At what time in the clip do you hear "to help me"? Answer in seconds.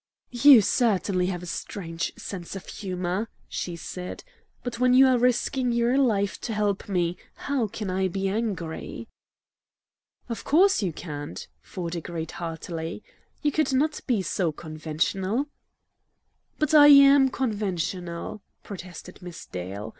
6.41-7.17